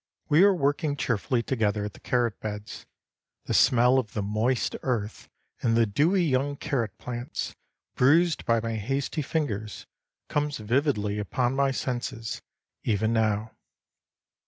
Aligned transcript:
We 0.29 0.41
were 0.43 0.55
working 0.55 0.95
cheerfully 0.97 1.43
together 1.43 1.85
at 1.85 1.93
the 1.93 1.99
carrot 1.99 2.39
beds. 2.39 2.87
The 3.45 3.53
smell 3.53 3.99
of 3.99 4.13
the 4.13 4.23
moist 4.23 4.75
earth 4.81 5.29
and 5.61 5.73
of 5.73 5.75
the 5.75 5.85
dewy 5.85 6.23
young 6.23 6.55
carrot 6.55 6.97
plants, 6.97 7.55
bruised 7.93 8.43
by 8.43 8.59
my 8.61 8.77
hasty 8.77 9.21
fingers, 9.21 9.85
comes 10.27 10.57
vividly 10.57 11.19
upon 11.19 11.55
my 11.55 11.69
senses 11.69 12.41
even 12.83 13.13
now. 13.13 13.51